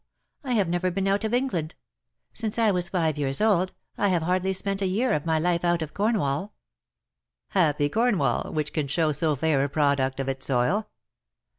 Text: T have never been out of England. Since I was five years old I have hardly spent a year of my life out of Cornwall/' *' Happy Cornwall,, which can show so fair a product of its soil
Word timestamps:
T 0.43 0.55
have 0.57 0.67
never 0.67 0.89
been 0.89 1.07
out 1.07 1.23
of 1.23 1.31
England. 1.31 1.75
Since 2.33 2.57
I 2.57 2.71
was 2.71 2.89
five 2.89 3.19
years 3.19 3.39
old 3.39 3.71
I 3.99 4.07
have 4.07 4.23
hardly 4.23 4.51
spent 4.51 4.81
a 4.81 4.87
year 4.87 5.13
of 5.13 5.27
my 5.27 5.37
life 5.37 5.63
out 5.63 5.83
of 5.83 5.93
Cornwall/' 5.93 6.53
*' 7.09 7.47
Happy 7.49 7.87
Cornwall,, 7.87 8.51
which 8.51 8.73
can 8.73 8.87
show 8.87 9.11
so 9.11 9.35
fair 9.35 9.63
a 9.63 9.69
product 9.69 10.19
of 10.19 10.27
its 10.27 10.47
soil 10.47 10.89